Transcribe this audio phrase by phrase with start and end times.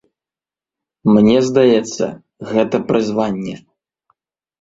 [1.17, 2.05] Мне здаецца,
[2.53, 3.55] гэта прызванне.